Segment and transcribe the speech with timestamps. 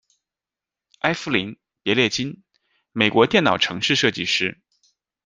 [0.97, 1.49] 艾芙琳·
[1.83, 2.41] 别列津，
[2.91, 4.59] 美国电脑程式设计师。